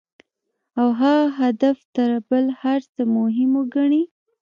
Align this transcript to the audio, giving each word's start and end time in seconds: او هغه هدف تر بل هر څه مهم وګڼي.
او 0.79 0.87
هغه 1.01 1.31
هدف 1.41 1.77
تر 1.95 2.09
بل 2.29 2.45
هر 2.61 2.79
څه 2.93 3.01
مهم 3.15 3.51
وګڼي. 3.59 4.03